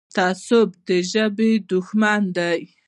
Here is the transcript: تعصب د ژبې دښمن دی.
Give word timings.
تعصب 0.15 0.69
د 0.87 0.89
ژبې 1.11 1.51
دښمن 1.69 2.21
دی. 2.37 2.59